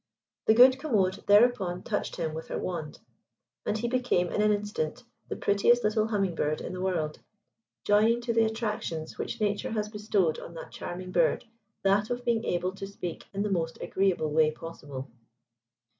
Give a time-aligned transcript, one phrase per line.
[0.47, 2.97] The good Commode thereupon touched him with her wand,
[3.67, 7.19] and he became in an instant the prettiest little Humming bird in the world,
[7.85, 11.45] joining to the attractions which nature has bestowed on that charming bird
[11.83, 15.07] that of being able to speak in the most agreeable way possible.